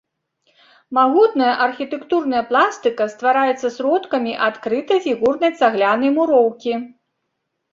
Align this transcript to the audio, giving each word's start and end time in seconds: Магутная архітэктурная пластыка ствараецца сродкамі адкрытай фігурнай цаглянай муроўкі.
Магутная 0.97 1.49
архітэктурная 1.65 2.41
пластыка 2.49 3.03
ствараецца 3.13 3.67
сродкамі 3.77 4.33
адкрытай 4.47 4.99
фігурнай 5.07 5.51
цаглянай 5.61 6.09
муроўкі. 6.17 6.73